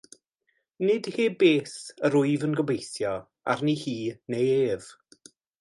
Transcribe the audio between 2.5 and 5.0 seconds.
gobeithio, arni hi neu ef.